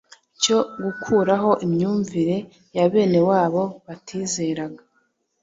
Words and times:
cyo 0.41 0.59
gukuraho 0.83 1.51
imyumvire 1.65 2.37
ya 2.75 2.85
bene 2.91 3.19
wabo 3.29 3.63
batizeraga 3.85 4.83